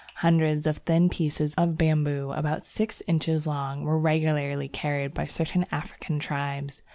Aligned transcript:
Hundreds 0.15 0.65
of 0.65 0.77
thin 0.77 1.09
pieces 1.09 1.53
of 1.59 1.77
bamboo 1.77 2.31
about 2.31 2.65
six 2.65 3.03
inches 3.05 3.45
long 3.45 3.83
were 3.83 3.99
regularly 3.99 4.67
carried 4.67 5.13
by 5.13 5.27
certain 5.27 5.63
African 5.71 6.17
tribes. 6.17 6.81